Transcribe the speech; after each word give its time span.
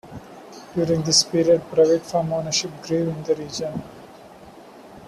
During 0.73 1.03
this 1.03 1.23
period, 1.23 1.61
private 1.71 2.01
farm 2.07 2.33
ownership 2.33 2.71
grew 2.81 3.07
in 3.11 3.21
the 3.21 3.35
region. 3.35 3.83